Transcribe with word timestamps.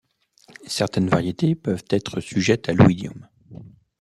Certaines 0.65 1.09
variétés 1.09 1.53
peuvent 1.53 1.85
être 1.91 2.21
sujettes 2.21 2.69
à 2.69 2.73
l'oïdium. 2.73 3.27